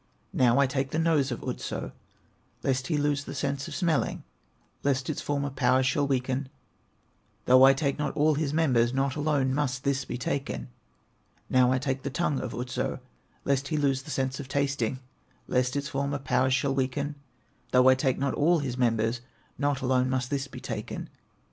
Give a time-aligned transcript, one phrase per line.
[0.33, 1.91] "Now I take the nose of Otso,
[2.63, 4.23] Lest he lose the sense of smelling,
[4.81, 6.49] Lest its former powers shall weaken;
[7.45, 10.69] Though I take not all his members, Not alone must this be taken.
[11.51, 12.99] "Now I take the tongue of Otso,
[13.45, 14.99] Lest he lose the sense of tasting,
[15.47, 17.13] Lest its former powers shall weaken;
[17.71, 19.21] Though I take not all his members,
[19.59, 21.09] Not alone must this be taken.